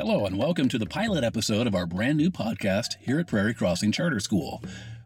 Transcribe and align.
Hello, 0.00 0.24
and 0.24 0.38
welcome 0.38 0.66
to 0.70 0.78
the 0.78 0.86
pilot 0.86 1.22
episode 1.22 1.66
of 1.66 1.74
our 1.74 1.84
brand 1.84 2.16
new 2.16 2.30
podcast 2.30 2.96
here 3.02 3.20
at 3.20 3.26
Prairie 3.26 3.52
Crossing 3.52 3.92
Charter 3.92 4.18
School. 4.18 4.62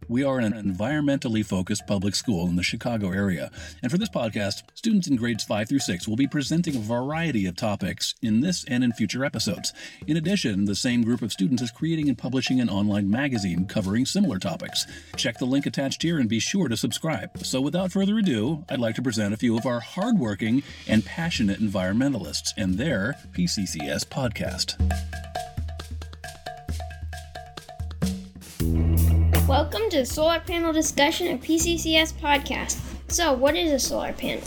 We 0.09 0.23
are 0.23 0.39
an 0.39 0.53
environmentally 0.53 1.45
focused 1.45 1.87
public 1.87 2.15
school 2.15 2.47
in 2.47 2.57
the 2.57 2.63
Chicago 2.63 3.11
area, 3.11 3.51
and 3.83 3.91
for 3.91 3.97
this 3.97 4.09
podcast, 4.09 4.63
students 4.75 5.09
in 5.09 5.17
grades 5.17 5.45
5 5.45 5.69
through 5.69 5.79
6 5.79 6.07
will 6.07 6.17
be 6.17 6.27
presenting 6.27 6.77
a 6.77 6.81
variety 6.81 7.47
of 7.47 7.57
topics 7.57 8.15
in 8.21 8.41
this 8.41 8.65
and 8.69 8.85
in 8.85 8.93
future 8.93 9.25
episodes. 9.25 9.73
In 10.07 10.17
addition, 10.17 10.67
the 10.67 10.75
same 10.75 11.03
group 11.03 11.23
of 11.23 11.33
students 11.33 11.63
is 11.63 11.71
creating 11.71 12.09
and 12.09 12.19
publishing 12.19 12.61
an 12.61 12.69
online 12.69 13.09
magazine 13.09 13.67
covering 13.67 14.05
similar 14.05 14.39
topics. 14.39 14.87
Check 15.17 15.39
the 15.39 15.47
link 15.47 15.65
attached 15.65 16.03
here 16.03 16.19
and 16.19 16.29
be 16.29 16.41
sure 16.41 16.69
to 16.69 16.77
subscribe. 16.77 17.39
So, 17.39 17.61
without 17.61 17.93
further 17.93 18.19
ado, 18.19 18.65
I'd 18.69 18.81
like 18.81 18.97
to 18.97 19.03
present 19.03 19.33
a 19.33 19.39
few 19.39 19.57
of 19.57 19.65
our 19.65 19.81
hardworking 19.81 20.63
and 20.87 21.05
passionate 21.05 21.61
environmentalists 21.61 22.53
and 22.57 22.75
their 22.75 23.17
PCCS 23.33 24.05
podcast. 24.07 24.75
Welcome 29.55 29.89
to 29.91 29.99
the 29.99 30.05
solar 30.05 30.41
panel 30.41 30.73
discussion 30.73 31.29
of 31.29 31.41
PCCS 31.41 32.15
podcast. 32.15 32.77
So, 33.07 33.33
what 33.33 33.55
is 33.55 33.71
a 33.71 33.79
solar 33.79 34.13
panel? 34.13 34.43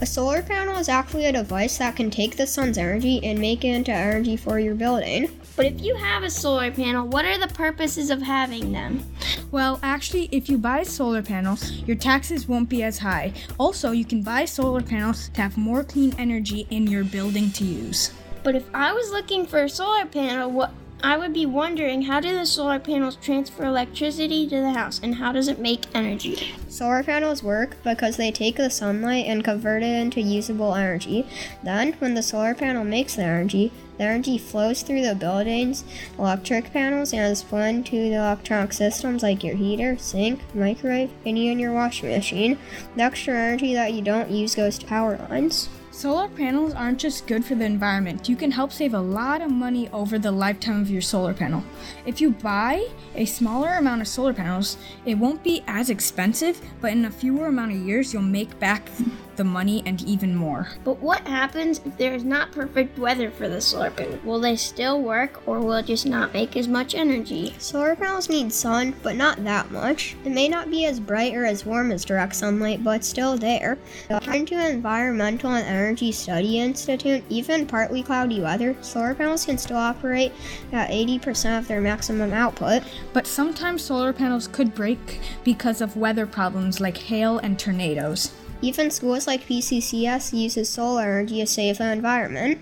A 0.00 0.06
solar 0.06 0.40
panel 0.40 0.78
is 0.78 0.88
actually 0.88 1.26
a 1.26 1.32
device 1.32 1.76
that 1.76 1.94
can 1.94 2.10
take 2.10 2.38
the 2.38 2.46
sun's 2.46 2.78
energy 2.78 3.22
and 3.22 3.38
make 3.38 3.66
it 3.66 3.74
into 3.74 3.92
energy 3.92 4.34
for 4.34 4.58
your 4.58 4.74
building. 4.74 5.28
But 5.56 5.66
if 5.66 5.82
you 5.82 5.94
have 5.96 6.22
a 6.22 6.30
solar 6.30 6.70
panel, 6.70 7.06
what 7.06 7.26
are 7.26 7.36
the 7.38 7.52
purposes 7.52 8.08
of 8.08 8.22
having 8.22 8.72
them? 8.72 9.04
Well, 9.50 9.78
actually, 9.82 10.30
if 10.32 10.48
you 10.48 10.56
buy 10.56 10.84
solar 10.84 11.20
panels, 11.20 11.72
your 11.82 11.96
taxes 11.98 12.48
won't 12.48 12.70
be 12.70 12.82
as 12.82 13.00
high. 13.00 13.34
Also, 13.58 13.92
you 13.92 14.06
can 14.06 14.22
buy 14.22 14.46
solar 14.46 14.80
panels 14.80 15.28
to 15.34 15.42
have 15.42 15.58
more 15.58 15.84
clean 15.84 16.14
energy 16.16 16.66
in 16.70 16.86
your 16.86 17.04
building 17.04 17.50
to 17.50 17.64
use. 17.64 18.10
But 18.42 18.56
if 18.56 18.64
I 18.72 18.94
was 18.94 19.10
looking 19.10 19.44
for 19.44 19.64
a 19.64 19.68
solar 19.68 20.06
panel, 20.06 20.50
what 20.50 20.72
I 21.02 21.18
would 21.18 21.34
be 21.34 21.44
wondering 21.44 22.02
how 22.02 22.20
do 22.20 22.32
the 22.32 22.46
solar 22.46 22.78
panels 22.78 23.16
transfer 23.16 23.64
electricity 23.64 24.48
to 24.48 24.56
the 24.56 24.72
house 24.72 24.98
and 25.02 25.16
how 25.16 25.30
does 25.30 25.46
it 25.46 25.58
make 25.58 25.84
energy? 25.94 26.54
Solar 26.68 27.02
panels 27.02 27.42
work 27.42 27.76
because 27.84 28.16
they 28.16 28.30
take 28.30 28.56
the 28.56 28.70
sunlight 28.70 29.26
and 29.26 29.44
convert 29.44 29.82
it 29.82 29.94
into 29.94 30.20
usable 30.20 30.74
energy. 30.74 31.26
Then, 31.62 31.92
when 31.94 32.14
the 32.14 32.22
solar 32.22 32.54
panel 32.54 32.82
makes 32.82 33.16
the 33.16 33.24
energy, 33.24 33.72
the 33.98 34.04
energy 34.04 34.38
flows 34.38 34.82
through 34.82 35.02
the 35.02 35.14
building's 35.14 35.84
electric 36.18 36.72
panels 36.72 37.12
and 37.12 37.30
is 37.30 37.42
put 37.42 37.62
into 37.62 37.96
the 37.96 38.16
electronic 38.16 38.72
systems 38.72 39.22
like 39.22 39.44
your 39.44 39.56
heater, 39.56 39.96
sink, 39.98 40.40
microwave, 40.54 41.10
and 41.24 41.38
even 41.38 41.58
your 41.58 41.72
washing 41.72 42.10
machine. 42.10 42.58
The 42.96 43.02
extra 43.02 43.34
energy 43.34 43.74
that 43.74 43.92
you 43.92 44.02
don't 44.02 44.30
use 44.30 44.54
goes 44.54 44.78
to 44.78 44.86
power 44.86 45.18
lines. 45.30 45.68
Solar 45.96 46.28
panels 46.28 46.74
aren't 46.74 46.98
just 46.98 47.26
good 47.26 47.42
for 47.42 47.54
the 47.54 47.64
environment, 47.64 48.28
you 48.28 48.36
can 48.36 48.50
help 48.50 48.70
save 48.70 48.92
a 48.92 49.00
lot 49.00 49.40
of 49.40 49.50
money 49.50 49.88
over 49.94 50.18
the 50.18 50.30
lifetime 50.30 50.82
of 50.82 50.90
your 50.90 51.00
solar 51.00 51.32
panel. 51.32 51.64
If 52.04 52.20
you 52.20 52.32
buy 52.32 52.86
a 53.14 53.24
smaller 53.24 53.72
amount 53.72 54.02
of 54.02 54.06
solar 54.06 54.34
panels, 54.34 54.76
it 55.06 55.14
won't 55.14 55.42
be 55.42 55.64
as 55.66 55.88
expensive, 55.88 56.60
but 56.82 56.92
in 56.92 57.06
a 57.06 57.10
fewer 57.10 57.46
amount 57.46 57.72
of 57.72 57.78
years, 57.78 58.12
you'll 58.12 58.20
make 58.20 58.58
back 58.58 58.90
the 59.36 59.44
money 59.44 59.82
and 59.86 60.02
even 60.02 60.34
more. 60.34 60.68
But 60.84 60.98
what 60.98 61.26
happens 61.26 61.80
if 61.84 61.96
there 61.96 62.14
is 62.14 62.24
not 62.24 62.52
perfect 62.52 62.98
weather 62.98 63.30
for 63.30 63.48
the 63.48 63.60
solar 63.60 63.90
panel? 63.90 64.18
Will 64.24 64.40
they 64.40 64.56
still 64.56 65.00
work 65.00 65.46
or 65.46 65.60
will 65.60 65.74
it 65.74 65.86
just 65.86 66.06
not 66.06 66.32
make 66.32 66.56
as 66.56 66.68
much 66.68 66.94
energy? 66.94 67.54
Solar 67.58 67.96
panels 67.96 68.28
need 68.28 68.52
sun, 68.52 68.94
but 69.02 69.16
not 69.16 69.44
that 69.44 69.70
much. 69.70 70.16
It 70.24 70.32
may 70.32 70.48
not 70.48 70.70
be 70.70 70.86
as 70.86 71.00
bright 71.00 71.34
or 71.34 71.44
as 71.44 71.66
warm 71.66 71.92
as 71.92 72.04
direct 72.04 72.34
sunlight, 72.34 72.82
but 72.82 72.96
it's 72.96 73.08
still 73.08 73.36
there. 73.36 73.78
According 74.08 74.46
to 74.46 74.68
Environmental 74.68 75.52
and 75.52 75.66
Energy 75.66 75.85
Study 75.94 76.58
Institute, 76.58 77.22
even 77.28 77.66
partly 77.66 78.02
cloudy 78.02 78.40
weather, 78.40 78.76
solar 78.80 79.14
panels 79.14 79.44
can 79.44 79.58
still 79.58 79.76
operate 79.76 80.32
at 80.72 80.90
80% 80.90 81.58
of 81.58 81.68
their 81.68 81.80
maximum 81.80 82.32
output. 82.32 82.82
But 83.12 83.26
sometimes 83.26 83.82
solar 83.82 84.12
panels 84.12 84.48
could 84.48 84.74
break 84.74 85.20
because 85.44 85.80
of 85.80 85.96
weather 85.96 86.26
problems 86.26 86.80
like 86.80 86.96
hail 86.96 87.38
and 87.38 87.58
tornadoes. 87.58 88.32
Even 88.62 88.90
schools 88.90 89.26
like 89.26 89.46
PCCS 89.46 90.32
uses 90.32 90.68
solar 90.68 91.02
energy 91.02 91.40
to 91.40 91.46
save 91.46 91.78
the 91.78 91.92
environment. 91.92 92.58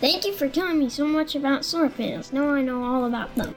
Thank 0.00 0.26
you 0.26 0.32
for 0.32 0.48
telling 0.48 0.78
me 0.80 0.88
so 0.88 1.06
much 1.06 1.34
about 1.34 1.64
solar 1.64 1.88
panels. 1.88 2.32
Now 2.32 2.50
I 2.50 2.62
know 2.62 2.82
all 2.82 3.04
about 3.04 3.34
them. 3.36 3.54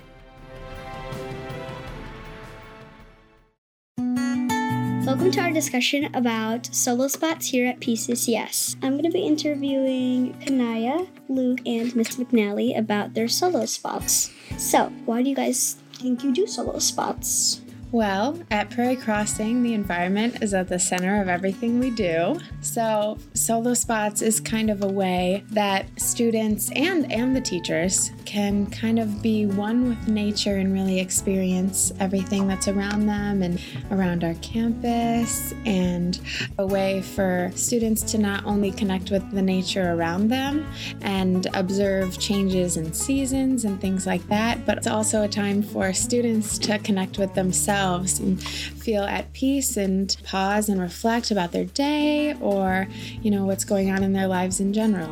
Welcome 5.12 5.32
to 5.32 5.42
our 5.42 5.52
discussion 5.52 6.16
about 6.16 6.74
solo 6.74 7.10
spots 7.10 7.48
here 7.48 7.68
at 7.68 7.82
PCCS. 7.82 8.78
I'm 8.82 8.94
going 8.94 9.04
to 9.04 9.12
be 9.12 9.28
interviewing 9.28 10.40
Kanaya, 10.40 11.06
Luke, 11.28 11.60
and 11.66 11.94
Miss 11.98 12.16
McNally 12.16 12.78
about 12.78 13.14
their 13.14 13.28
solo 13.28 13.66
spots. 13.66 14.32
So, 14.58 14.86
why 15.04 15.22
do 15.22 15.28
you 15.28 15.36
guys 15.36 15.76
think 15.96 16.24
you 16.24 16.32
do 16.32 16.48
solo 16.48 16.80
spots? 16.80 17.60
Well, 17.92 18.40
at 18.50 18.70
Prairie 18.70 18.96
Crossing, 18.96 19.64
the 19.64 19.74
environment 19.74 20.42
is 20.42 20.54
at 20.54 20.70
the 20.70 20.80
center 20.80 21.22
of 21.22 21.28
everything 21.28 21.78
we 21.78 21.90
do. 21.90 22.40
So, 22.62 23.18
solo 23.34 23.74
spots 23.74 24.22
is 24.22 24.40
kind 24.40 24.70
of 24.70 24.82
a 24.82 24.88
way 24.88 25.44
that 25.50 25.88
students 26.00 26.72
and 26.72 27.12
and 27.12 27.36
the 27.36 27.42
teachers 27.42 28.12
can 28.24 28.68
kind 28.68 28.98
of 28.98 29.22
be 29.22 29.46
one 29.46 29.90
with 29.90 30.08
nature 30.08 30.56
and 30.56 30.72
really 30.72 31.02
experience 31.02 31.92
everything 32.00 32.48
that's 32.48 32.70
around 32.70 33.08
them 33.08 33.42
and 33.42 33.62
around 33.92 34.24
our 34.24 34.36
campus 34.36 35.54
and 35.66 36.22
a 36.60 36.66
way 36.66 37.02
for 37.02 37.52
students 37.56 38.04
to 38.04 38.18
not 38.18 38.46
only 38.46 38.72
connect 38.72 39.12
with 39.12 39.30
the 39.32 39.42
nature 39.42 39.92
around 39.92 40.30
them 40.30 40.66
and 41.02 41.48
observe 41.56 42.18
changes 42.18 42.78
in 42.78 42.94
seasons 42.94 43.66
and 43.66 43.82
things 43.82 44.08
like 44.08 44.26
that, 44.30 44.66
but 44.66 44.78
it's 44.78 44.88
also 44.88 45.24
a 45.24 45.28
time 45.28 45.62
for 45.62 45.92
students 45.92 46.58
to 46.58 46.80
connect 46.80 47.18
with 47.18 47.34
themselves 47.34 47.81
and 48.20 48.42
feel 48.42 49.04
at 49.04 49.32
peace 49.34 49.78
and 49.78 50.16
pause 50.24 50.70
and 50.70 50.80
reflect 50.80 51.32
about 51.32 51.52
their 51.52 51.66
day 51.66 52.36
or, 52.40 52.88
you 53.22 53.32
know, 53.32 53.46
what's 53.46 53.64
going 53.66 53.90
on 53.90 54.04
in 54.04 54.14
their 54.14 54.28
lives 54.28 54.60
in 54.60 54.74
general. 54.74 55.12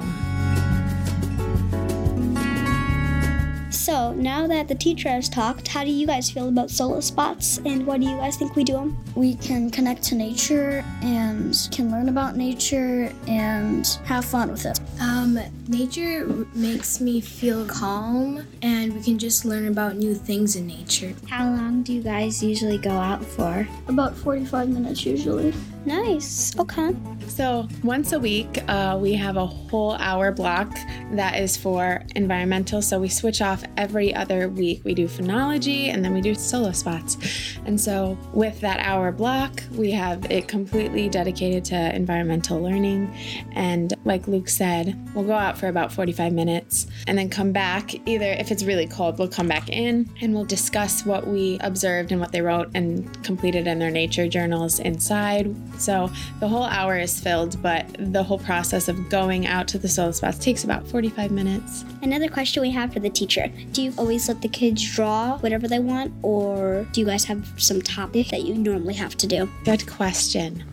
So, 3.89 4.13
now 4.13 4.45
that 4.45 4.67
the 4.67 4.75
teacher 4.75 5.09
has 5.09 5.27
talked, 5.27 5.67
how 5.67 5.83
do 5.83 5.89
you 5.89 6.05
guys 6.05 6.29
feel 6.29 6.47
about 6.47 6.69
solo 6.69 6.99
spots 6.99 7.57
and 7.65 7.87
what 7.87 7.99
do 7.99 8.07
you 8.07 8.17
guys 8.17 8.37
think 8.37 8.55
we 8.55 8.63
do 8.63 8.73
them? 8.73 8.95
We 9.15 9.33
can 9.33 9.71
connect 9.71 10.03
to 10.03 10.15
nature 10.15 10.85
and 11.01 11.57
can 11.71 11.89
learn 11.89 12.07
about 12.07 12.35
nature 12.35 13.11
and 13.27 13.87
have 14.05 14.25
fun 14.25 14.51
with 14.51 14.67
it. 14.67 14.79
Um, 15.01 15.39
nature 15.67 16.27
makes 16.53 17.01
me 17.01 17.19
feel 17.19 17.65
calm 17.65 18.45
and 18.61 18.93
we 18.93 19.01
can 19.01 19.17
just 19.17 19.43
learn 19.43 19.67
about 19.67 19.95
new 19.95 20.13
things 20.13 20.55
in 20.55 20.67
nature. 20.67 21.15
How 21.27 21.45
long 21.45 21.81
do 21.81 21.91
you 21.91 22.03
guys 22.03 22.43
usually 22.43 22.77
go 22.77 22.91
out 22.91 23.25
for? 23.25 23.67
About 23.87 24.15
45 24.15 24.69
minutes 24.69 25.03
usually. 25.03 25.51
Nice. 25.89 26.55
Okay. 26.59 26.95
So, 27.29 27.67
once 27.83 28.11
a 28.11 28.19
week, 28.19 28.59
uh, 28.67 28.95
we 29.01 29.13
have 29.13 29.37
a 29.37 29.45
whole 29.47 29.93
hour 29.93 30.31
block 30.31 30.71
that 31.13 31.39
is 31.39 31.57
for 31.57 32.03
environmental. 32.15 32.83
So, 32.83 32.99
we 32.99 33.09
switch 33.09 33.41
off 33.41 33.63
every 33.75 34.13
other 34.13 34.49
week. 34.49 34.81
We 34.83 34.93
do 34.93 35.07
phenology 35.07 35.87
and 35.87 36.05
then 36.05 36.13
we 36.13 36.21
do 36.21 36.35
solo 36.35 36.73
spots. 36.73 37.17
And 37.65 37.81
so, 37.81 38.19
with 38.33 38.59
that 38.61 38.79
hour 38.81 39.11
block, 39.11 39.63
we 39.71 39.89
have 39.89 40.29
it 40.29 40.47
completely 40.47 41.09
dedicated 41.09 41.65
to 41.65 41.95
environmental 41.95 42.61
learning. 42.61 43.11
And, 43.53 43.91
like 44.05 44.27
Luke 44.27 44.49
said, 44.49 44.95
we'll 45.15 45.25
go 45.25 45.33
out 45.33 45.57
for 45.57 45.69
about 45.69 45.91
45 45.91 46.33
minutes 46.33 46.85
and 47.07 47.17
then 47.17 47.31
come 47.31 47.51
back. 47.51 47.95
Either 48.07 48.31
if 48.33 48.51
it's 48.51 48.61
really 48.61 48.85
cold, 48.85 49.17
we'll 49.17 49.27
come 49.27 49.47
back 49.47 49.69
in 49.69 50.07
and 50.21 50.35
we'll 50.35 50.45
discuss 50.45 51.03
what 51.03 51.25
we 51.25 51.57
observed 51.61 52.11
and 52.11 52.21
what 52.21 52.31
they 52.31 52.41
wrote 52.41 52.69
and 52.75 53.23
completed 53.23 53.65
in 53.65 53.79
their 53.79 53.89
nature 53.89 54.27
journals 54.27 54.77
inside. 54.79 55.55
So, 55.79 56.09
the 56.39 56.47
whole 56.47 56.63
hour 56.63 56.97
is 56.97 57.19
filled, 57.19 57.61
but 57.61 57.85
the 57.97 58.23
whole 58.23 58.39
process 58.39 58.87
of 58.87 59.09
going 59.09 59.47
out 59.47 59.67
to 59.69 59.77
the 59.77 59.87
solo 59.87 60.11
spots 60.11 60.37
takes 60.37 60.63
about 60.63 60.87
45 60.87 61.31
minutes. 61.31 61.85
Another 62.01 62.29
question 62.29 62.61
we 62.61 62.71
have 62.71 62.93
for 62.93 62.99
the 62.99 63.09
teacher 63.09 63.51
Do 63.71 63.81
you 63.81 63.93
always 63.97 64.27
let 64.27 64.41
the 64.41 64.47
kids 64.47 64.95
draw 64.95 65.37
whatever 65.39 65.67
they 65.67 65.79
want, 65.79 66.13
or 66.21 66.85
do 66.91 67.01
you 67.01 67.05
guys 67.05 67.25
have 67.25 67.47
some 67.57 67.81
topic 67.81 68.27
that 68.27 68.43
you 68.43 68.55
normally 68.55 68.95
have 68.95 69.15
to 69.17 69.27
do? 69.27 69.49
Good 69.65 69.87
question. 69.87 70.63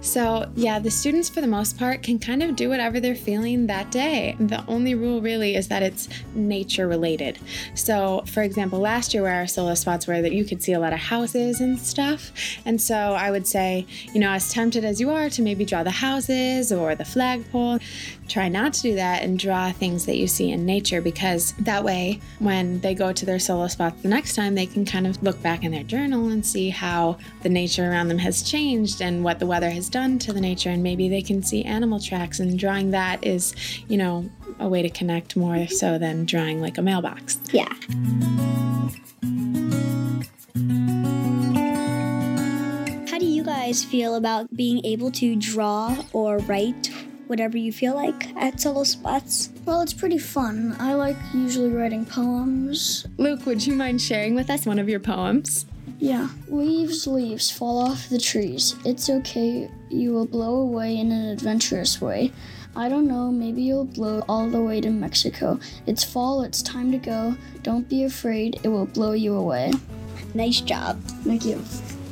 So, 0.00 0.50
yeah, 0.54 0.78
the 0.78 0.90
students 0.90 1.28
for 1.28 1.40
the 1.40 1.46
most 1.46 1.78
part 1.78 2.02
can 2.02 2.18
kind 2.18 2.42
of 2.42 2.56
do 2.56 2.68
whatever 2.68 3.00
they're 3.00 3.14
feeling 3.14 3.66
that 3.66 3.90
day. 3.90 4.36
The 4.38 4.64
only 4.66 4.94
rule 4.94 5.20
really 5.20 5.54
is 5.56 5.68
that 5.68 5.82
it's 5.82 6.08
nature 6.34 6.86
related. 6.86 7.38
So, 7.74 8.24
for 8.26 8.42
example, 8.42 8.78
last 8.78 9.14
year 9.14 9.22
where 9.22 9.34
our 9.34 9.46
solo 9.46 9.74
spots 9.74 10.06
were 10.06 10.22
that 10.22 10.32
you 10.32 10.44
could 10.44 10.62
see 10.62 10.72
a 10.72 10.80
lot 10.80 10.92
of 10.92 10.98
houses 10.98 11.60
and 11.60 11.78
stuff. 11.78 12.30
And 12.64 12.80
so 12.80 12.94
I 12.94 13.30
would 13.30 13.46
say, 13.46 13.86
you 14.12 14.20
know, 14.20 14.30
as 14.44 14.52
tempted 14.52 14.84
as 14.84 15.00
you 15.00 15.10
are 15.10 15.30
to 15.30 15.42
maybe 15.42 15.64
draw 15.64 15.82
the 15.82 15.90
houses 15.90 16.70
or 16.70 16.94
the 16.94 17.04
flagpole, 17.04 17.78
try 18.28 18.48
not 18.48 18.74
to 18.74 18.82
do 18.82 18.94
that 18.94 19.22
and 19.22 19.38
draw 19.38 19.72
things 19.72 20.04
that 20.06 20.16
you 20.16 20.26
see 20.26 20.50
in 20.50 20.66
nature 20.66 21.00
because 21.00 21.54
that 21.60 21.82
way, 21.82 22.20
when 22.40 22.78
they 22.80 22.94
go 22.94 23.12
to 23.12 23.24
their 23.24 23.38
solo 23.38 23.66
spots 23.68 24.02
the 24.02 24.08
next 24.08 24.34
time, 24.34 24.54
they 24.54 24.66
can 24.66 24.84
kind 24.84 25.06
of 25.06 25.22
look 25.22 25.40
back 25.42 25.64
in 25.64 25.72
their 25.72 25.82
journal 25.82 26.28
and 26.28 26.44
see 26.44 26.68
how 26.68 27.16
the 27.42 27.48
nature 27.48 27.90
around 27.90 28.08
them 28.08 28.18
has 28.18 28.42
changed 28.42 29.00
and 29.00 29.24
what 29.24 29.38
the 29.38 29.46
weather 29.46 29.70
has 29.70 29.88
done 29.88 30.18
to 30.18 30.32
the 30.32 30.40
nature. 30.40 30.70
And 30.70 30.82
maybe 30.82 31.08
they 31.08 31.22
can 31.22 31.42
see 31.42 31.64
animal 31.64 31.98
tracks, 31.98 32.40
and 32.40 32.58
drawing 32.58 32.90
that 32.90 33.24
is, 33.24 33.54
you 33.88 33.96
know, 33.96 34.28
a 34.58 34.68
way 34.68 34.82
to 34.82 34.90
connect 34.90 35.36
more 35.36 35.66
so 35.68 35.98
than 35.98 36.26
drawing 36.26 36.60
like 36.60 36.76
a 36.76 36.82
mailbox. 36.82 37.38
Yeah. 37.50 37.72
Guys 43.74 43.82
feel 43.82 44.14
about 44.14 44.56
being 44.56 44.84
able 44.86 45.10
to 45.10 45.34
draw 45.34 45.96
or 46.12 46.38
write 46.46 46.92
whatever 47.26 47.58
you 47.58 47.72
feel 47.72 47.96
like 47.96 48.32
at 48.36 48.60
solo 48.60 48.84
spots? 48.84 49.50
Well, 49.64 49.80
it's 49.80 49.92
pretty 49.92 50.18
fun. 50.18 50.76
I 50.78 50.94
like 50.94 51.16
usually 51.32 51.70
writing 51.70 52.06
poems. 52.06 53.04
Luke, 53.18 53.44
would 53.46 53.66
you 53.66 53.74
mind 53.74 54.00
sharing 54.00 54.36
with 54.36 54.48
us 54.48 54.64
one 54.64 54.78
of 54.78 54.88
your 54.88 55.00
poems? 55.00 55.66
Yeah. 55.98 56.28
Leaves, 56.46 57.08
leaves 57.08 57.50
fall 57.50 57.78
off 57.78 58.08
the 58.08 58.20
trees. 58.20 58.76
It's 58.84 59.10
okay, 59.10 59.68
you 59.90 60.12
will 60.12 60.26
blow 60.26 60.54
away 60.54 60.96
in 60.96 61.10
an 61.10 61.30
adventurous 61.30 62.00
way. 62.00 62.30
I 62.76 62.88
don't 62.88 63.08
know, 63.08 63.32
maybe 63.32 63.62
you'll 63.62 63.86
blow 63.86 64.22
all 64.28 64.48
the 64.48 64.62
way 64.62 64.80
to 64.82 64.90
Mexico. 64.90 65.58
It's 65.86 66.04
fall, 66.04 66.42
it's 66.42 66.62
time 66.62 66.92
to 66.92 66.98
go. 66.98 67.36
Don't 67.64 67.88
be 67.88 68.04
afraid, 68.04 68.60
it 68.62 68.68
will 68.68 68.86
blow 68.86 69.14
you 69.14 69.34
away. 69.34 69.72
Nice 70.32 70.60
job. 70.60 71.02
Thank 71.24 71.44
you. 71.44 71.60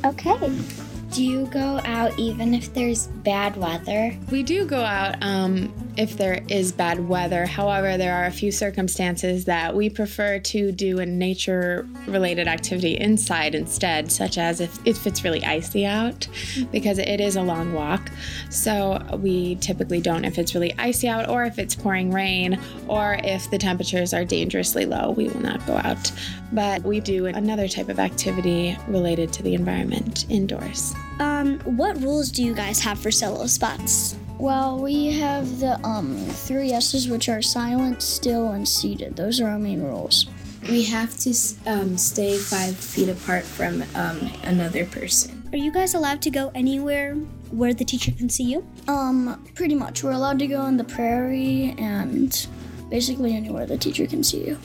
Okay. 0.03 0.92
Do 1.13 1.23
you 1.23 1.45
go 1.45 1.79
out 1.85 2.17
even 2.17 2.55
if 2.55 2.73
there's 2.73 3.05
bad 3.05 3.55
weather? 3.55 4.17
We 4.31 4.41
do 4.41 4.65
go 4.65 4.81
out 4.81 5.15
um, 5.21 5.71
if 5.97 6.17
there 6.17 6.43
is 6.47 6.71
bad 6.71 7.07
weather. 7.07 7.45
However, 7.45 7.97
there 7.97 8.15
are 8.15 8.25
a 8.25 8.31
few 8.31 8.51
circumstances 8.51 9.45
that 9.45 9.75
we 9.75 9.89
prefer 9.89 10.39
to 10.39 10.71
do 10.71 10.99
a 10.99 11.05
nature 11.05 11.87
related 12.07 12.47
activity 12.47 12.97
inside 12.97 13.55
instead, 13.55 14.11
such 14.11 14.37
as 14.37 14.59
if, 14.59 14.79
if 14.85 15.05
it's 15.05 15.23
really 15.23 15.43
icy 15.43 15.85
out, 15.85 16.27
because 16.71 16.97
it 16.97 17.19
is 17.19 17.35
a 17.35 17.41
long 17.41 17.73
walk. 17.73 18.11
So 18.49 19.01
we 19.21 19.55
typically 19.55 20.01
don't 20.01 20.25
if 20.25 20.37
it's 20.37 20.53
really 20.53 20.73
icy 20.77 21.07
out, 21.07 21.29
or 21.29 21.43
if 21.43 21.59
it's 21.59 21.75
pouring 21.75 22.11
rain, 22.11 22.59
or 22.87 23.19
if 23.23 23.49
the 23.51 23.57
temperatures 23.57 24.13
are 24.13 24.25
dangerously 24.25 24.85
low, 24.85 25.11
we 25.11 25.27
will 25.27 25.41
not 25.41 25.65
go 25.65 25.77
out. 25.77 26.11
But 26.51 26.83
we 26.83 26.99
do 26.99 27.25
another 27.25 27.67
type 27.67 27.89
of 27.89 27.99
activity 27.99 28.77
related 28.87 29.33
to 29.33 29.43
the 29.43 29.53
environment 29.53 30.25
indoors. 30.29 30.93
Um, 31.19 31.59
what 31.59 32.01
rules 32.01 32.29
do 32.29 32.43
you 32.43 32.53
guys 32.53 32.79
have 32.79 32.99
for 32.99 33.11
solo 33.11 33.47
spots? 33.47 34.15
Well, 34.43 34.77
we 34.77 35.05
have 35.19 35.61
the 35.61 35.79
um 35.87 36.17
three 36.17 36.73
S's, 36.73 37.07
which 37.07 37.29
are 37.29 37.41
silent, 37.41 38.01
still, 38.01 38.51
and 38.51 38.67
seated. 38.67 39.15
Those 39.15 39.39
are 39.39 39.47
our 39.47 39.57
main 39.57 39.81
rules. 39.81 40.25
We 40.67 40.83
have 40.83 41.15
to 41.19 41.33
um, 41.65 41.97
stay 41.97 42.37
five 42.37 42.75
feet 42.75 43.07
apart 43.07 43.45
from 43.45 43.85
um, 43.95 44.29
another 44.43 44.85
person. 44.85 45.47
Are 45.53 45.57
you 45.57 45.71
guys 45.71 45.93
allowed 45.93 46.21
to 46.23 46.29
go 46.29 46.51
anywhere 46.53 47.15
where 47.51 47.73
the 47.73 47.85
teacher 47.85 48.11
can 48.11 48.27
see 48.27 48.43
you? 48.43 48.67
Um, 48.89 49.47
pretty 49.55 49.75
much. 49.75 50.03
We're 50.03 50.11
allowed 50.11 50.39
to 50.39 50.47
go 50.47 50.59
on 50.59 50.75
the 50.75 50.83
prairie 50.83 51.73
and 51.77 52.45
basically 52.89 53.33
anywhere 53.33 53.65
the 53.65 53.77
teacher 53.77 54.05
can 54.07 54.25
see 54.25 54.45
you. 54.45 54.57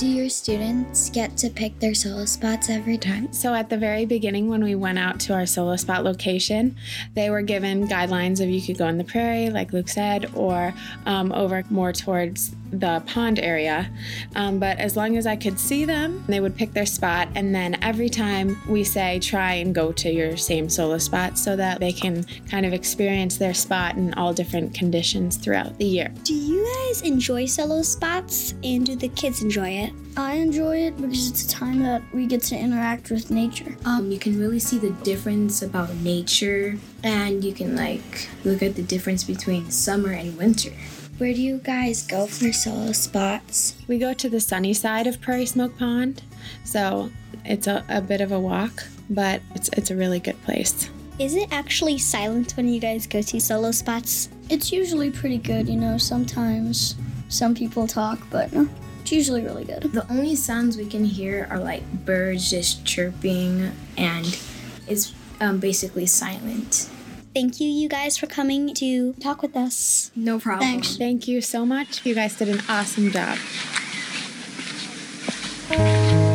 Do 0.00 0.06
your 0.06 0.30
students 0.30 1.10
get 1.10 1.36
to 1.36 1.50
pick 1.50 1.78
their 1.78 1.92
solo 1.92 2.24
spots 2.24 2.70
every 2.70 2.96
time? 2.96 3.30
So, 3.34 3.52
at 3.52 3.68
the 3.68 3.76
very 3.76 4.06
beginning, 4.06 4.48
when 4.48 4.64
we 4.64 4.74
went 4.74 4.98
out 4.98 5.20
to 5.20 5.34
our 5.34 5.44
solo 5.44 5.76
spot 5.76 6.04
location, 6.04 6.74
they 7.12 7.28
were 7.28 7.42
given 7.42 7.86
guidelines 7.86 8.42
of 8.42 8.48
you 8.48 8.62
could 8.62 8.78
go 8.78 8.88
in 8.88 8.96
the 8.96 9.04
prairie, 9.04 9.50
like 9.50 9.74
Luke 9.74 9.90
said, 9.90 10.34
or 10.34 10.72
um, 11.04 11.32
over 11.32 11.64
more 11.68 11.92
towards 11.92 12.56
the 12.72 13.02
pond 13.06 13.38
area. 13.38 13.90
Um, 14.34 14.58
but 14.58 14.78
as 14.78 14.96
long 14.96 15.16
as 15.16 15.26
I 15.26 15.36
could 15.36 15.58
see 15.58 15.84
them, 15.84 16.24
they 16.28 16.40
would 16.40 16.56
pick 16.56 16.72
their 16.72 16.86
spot. 16.86 17.28
And 17.34 17.54
then 17.54 17.76
every 17.82 18.08
time 18.08 18.60
we 18.68 18.84
say, 18.84 19.18
try 19.18 19.54
and 19.54 19.74
go 19.74 19.92
to 19.92 20.10
your 20.10 20.36
same 20.36 20.68
solo 20.68 20.98
spot 20.98 21.38
so 21.38 21.56
that 21.56 21.80
they 21.80 21.92
can 21.92 22.24
kind 22.48 22.66
of 22.66 22.72
experience 22.72 23.36
their 23.36 23.54
spot 23.54 23.96
in 23.96 24.14
all 24.14 24.32
different 24.32 24.74
conditions 24.74 25.36
throughout 25.36 25.78
the 25.78 25.84
year. 25.84 26.12
Do 26.24 26.34
you 26.34 26.64
guys 26.86 27.02
enjoy 27.02 27.46
solo 27.46 27.82
spots 27.82 28.54
and 28.62 28.86
do 28.86 28.96
the 28.96 29.08
kids 29.08 29.42
enjoy 29.42 29.70
it? 29.70 29.92
I 30.16 30.34
enjoy 30.34 30.78
it 30.78 31.00
because 31.00 31.30
it's 31.30 31.44
a 31.44 31.48
time 31.48 31.80
that 31.82 32.02
we 32.12 32.26
get 32.26 32.42
to 32.42 32.56
interact 32.56 33.10
with 33.10 33.30
nature. 33.30 33.76
Um, 33.84 34.10
you 34.10 34.18
can 34.18 34.38
really 34.38 34.58
see 34.58 34.78
the 34.78 34.90
difference 34.90 35.62
about 35.62 35.94
nature, 35.96 36.76
and 37.04 37.44
you 37.44 37.52
can 37.52 37.76
like 37.76 38.28
look 38.44 38.62
at 38.62 38.74
the 38.74 38.82
difference 38.82 39.22
between 39.22 39.70
summer 39.70 40.10
and 40.10 40.36
winter. 40.36 40.72
Where 41.20 41.34
do 41.34 41.42
you 41.42 41.58
guys 41.58 42.06
go 42.06 42.26
for 42.26 42.50
solo 42.50 42.92
spots? 42.92 43.74
We 43.86 43.98
go 43.98 44.14
to 44.14 44.30
the 44.30 44.40
sunny 44.40 44.72
side 44.72 45.06
of 45.06 45.20
Prairie 45.20 45.44
Smoke 45.44 45.76
Pond, 45.76 46.22
so 46.64 47.10
it's 47.44 47.66
a, 47.66 47.84
a 47.90 48.00
bit 48.00 48.22
of 48.22 48.32
a 48.32 48.40
walk, 48.40 48.84
but 49.10 49.42
it's, 49.54 49.68
it's 49.74 49.90
a 49.90 49.96
really 49.96 50.18
good 50.18 50.42
place. 50.44 50.88
Is 51.18 51.36
it 51.36 51.52
actually 51.52 51.98
silent 51.98 52.52
when 52.56 52.68
you 52.68 52.80
guys 52.80 53.06
go 53.06 53.20
to 53.20 53.38
solo 53.38 53.70
spots? 53.70 54.30
It's 54.48 54.72
usually 54.72 55.10
pretty 55.10 55.36
good, 55.36 55.68
you 55.68 55.76
know. 55.76 55.98
Sometimes 55.98 56.96
some 57.28 57.54
people 57.54 57.86
talk, 57.86 58.18
but 58.30 58.50
no, 58.54 58.66
it's 59.02 59.12
usually 59.12 59.42
really 59.42 59.66
good. 59.66 59.92
The 59.92 60.10
only 60.10 60.34
sounds 60.36 60.78
we 60.78 60.86
can 60.86 61.04
hear 61.04 61.46
are 61.50 61.60
like 61.60 61.82
birds 62.06 62.48
just 62.48 62.86
chirping, 62.86 63.70
and 63.98 64.40
it's 64.88 65.12
um, 65.38 65.60
basically 65.60 66.06
silent. 66.06 66.88
Thank 67.32 67.60
you, 67.60 67.68
you 67.68 67.88
guys, 67.88 68.18
for 68.18 68.26
coming 68.26 68.74
to 68.74 69.12
talk 69.14 69.40
with 69.40 69.56
us. 69.56 70.10
No 70.16 70.40
problem. 70.40 70.68
Thanks. 70.68 70.96
Thank 70.96 71.28
you 71.28 71.40
so 71.40 71.64
much. 71.64 72.04
You 72.04 72.14
guys 72.14 72.36
did 72.36 72.48
an 72.48 72.60
awesome 72.68 73.12
job. 73.12 73.38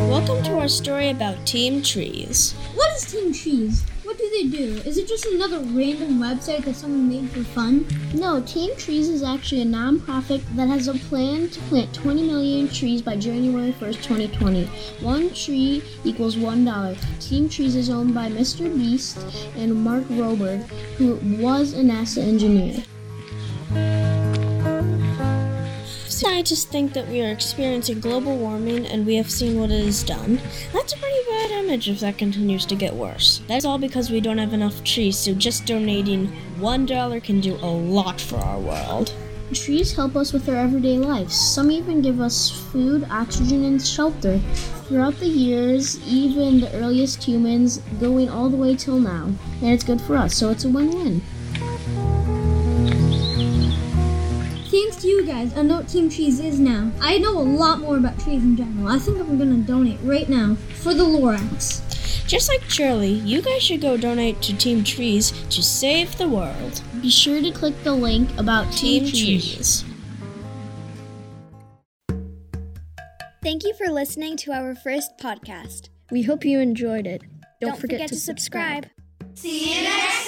Welcome 0.08 0.42
to 0.44 0.58
our 0.58 0.68
story 0.68 1.10
about 1.10 1.46
Team 1.46 1.82
Trees. 1.82 2.54
What 2.74 2.96
is 2.96 3.12
Team 3.12 3.32
Trees? 3.34 3.84
What 4.26 4.32
do 4.32 4.42
they 4.42 4.56
do? 4.56 4.88
Is 4.88 4.98
it 4.98 5.06
just 5.06 5.24
another 5.26 5.60
random 5.60 6.18
website 6.18 6.64
that 6.64 6.74
someone 6.74 7.08
made 7.08 7.30
for 7.30 7.44
fun? 7.44 7.86
No, 8.12 8.42
Team 8.42 8.74
Trees 8.74 9.08
is 9.08 9.22
actually 9.22 9.62
a 9.62 9.66
nonprofit 9.66 10.42
that 10.56 10.66
has 10.66 10.88
a 10.88 10.94
plan 10.94 11.48
to 11.48 11.60
plant 11.68 11.94
20 11.94 12.26
million 12.26 12.68
trees 12.68 13.00
by 13.00 13.16
January 13.16 13.72
1st, 13.78 14.02
2020. 14.02 14.64
One 15.00 15.32
tree 15.32 15.80
equals 16.02 16.34
$1. 16.34 17.20
Team 17.20 17.48
Trees 17.48 17.76
is 17.76 17.88
owned 17.88 18.14
by 18.14 18.28
Mr. 18.28 18.64
Beast 18.76 19.16
and 19.56 19.72
Mark 19.72 20.02
Rober, 20.08 20.60
who 20.96 21.20
was 21.40 21.74
a 21.74 21.82
NASA 21.82 22.18
engineer. 22.18 22.82
Scientists 26.16 26.64
think 26.64 26.94
that 26.94 27.06
we 27.08 27.20
are 27.20 27.30
experiencing 27.30 28.00
global 28.00 28.38
warming 28.38 28.86
and 28.86 29.04
we 29.04 29.16
have 29.16 29.30
seen 29.30 29.60
what 29.60 29.70
it 29.70 29.84
has 29.84 30.02
done. 30.02 30.40
That's 30.72 30.94
a 30.94 30.96
pretty 30.96 31.18
bad 31.28 31.50
image 31.50 31.90
if 31.90 32.00
that 32.00 32.16
continues 32.16 32.64
to 32.64 32.74
get 32.74 32.94
worse. 32.94 33.42
That's 33.48 33.66
all 33.66 33.76
because 33.76 34.10
we 34.10 34.22
don't 34.22 34.38
have 34.38 34.54
enough 34.54 34.82
trees, 34.82 35.18
so 35.18 35.34
just 35.34 35.66
donating 35.66 36.34
$1 36.58 37.22
can 37.22 37.42
do 37.42 37.56
a 37.56 37.68
lot 37.68 38.18
for 38.18 38.38
our 38.38 38.58
world. 38.58 39.12
Trees 39.52 39.92
help 39.92 40.16
us 40.16 40.32
with 40.32 40.48
our 40.48 40.56
everyday 40.56 40.96
lives. 40.96 41.38
Some 41.38 41.70
even 41.70 42.00
give 42.00 42.22
us 42.22 42.50
food, 42.72 43.06
oxygen, 43.10 43.64
and 43.64 43.86
shelter. 43.86 44.38
Throughout 44.88 45.20
the 45.20 45.28
years, 45.28 46.00
even 46.08 46.60
the 46.60 46.72
earliest 46.76 47.22
humans, 47.22 47.82
going 48.00 48.30
all 48.30 48.48
the 48.48 48.56
way 48.56 48.74
till 48.74 48.98
now. 48.98 49.24
And 49.60 49.70
it's 49.70 49.84
good 49.84 50.00
for 50.00 50.16
us, 50.16 50.34
so 50.34 50.48
it's 50.48 50.64
a 50.64 50.70
win 50.70 50.92
win. 50.92 52.15
Thanks 55.06 55.18
to 55.18 55.24
you 55.24 55.32
guys, 55.32 55.56
I 55.56 55.62
know 55.62 55.76
what 55.76 55.88
Team 55.88 56.10
Trees 56.10 56.40
is 56.40 56.58
now. 56.58 56.90
I 57.00 57.18
know 57.18 57.38
a 57.38 57.40
lot 57.40 57.78
more 57.78 57.96
about 57.96 58.18
trees 58.18 58.42
in 58.42 58.56
general. 58.56 58.88
I 58.88 58.98
think 58.98 59.20
I'm 59.20 59.38
gonna 59.38 59.58
donate 59.58 60.00
right 60.02 60.28
now 60.28 60.56
for 60.82 60.94
the 60.94 61.04
Lorax. 61.04 61.80
Just 62.26 62.48
like 62.48 62.62
Charlie, 62.62 63.12
you 63.12 63.40
guys 63.40 63.62
should 63.62 63.80
go 63.80 63.96
donate 63.96 64.42
to 64.42 64.56
Team 64.56 64.82
Trees 64.82 65.30
to 65.50 65.62
save 65.62 66.18
the 66.18 66.28
world. 66.28 66.82
Be 67.00 67.08
sure 67.08 67.40
to 67.40 67.52
click 67.52 67.80
the 67.84 67.92
link 67.92 68.36
about 68.36 68.72
Team, 68.72 69.04
Team 69.04 69.10
Trees. 69.12 69.84
Trees. 69.84 69.84
Thank 73.44 73.62
you 73.62 73.74
for 73.74 73.86
listening 73.86 74.36
to 74.38 74.50
our 74.50 74.74
first 74.74 75.18
podcast. 75.18 75.90
We 76.10 76.22
hope 76.22 76.44
you 76.44 76.58
enjoyed 76.58 77.06
it. 77.06 77.22
Don't, 77.60 77.70
Don't 77.70 77.80
forget 77.80 78.08
to 78.08 78.16
subscribe. 78.16 78.88
See 79.34 79.76
you 79.76 79.82
next 79.84 80.25